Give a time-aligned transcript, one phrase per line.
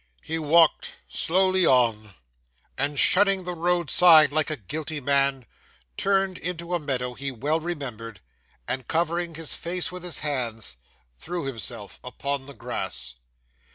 [0.23, 2.15] He walked slowly on;
[2.75, 5.45] and shunning the roadside like a guilty man,
[5.95, 8.19] turned into a meadow he well remembered;
[8.67, 10.75] and covering his face with his hands,
[11.19, 13.13] threw himself upon the grass.